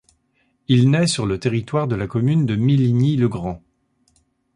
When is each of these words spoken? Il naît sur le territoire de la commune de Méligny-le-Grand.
Il 0.67 0.89
naît 0.89 1.05
sur 1.05 1.27
le 1.27 1.39
territoire 1.39 1.87
de 1.87 1.95
la 1.95 2.07
commune 2.07 2.47
de 2.47 2.55
Méligny-le-Grand. 2.55 3.61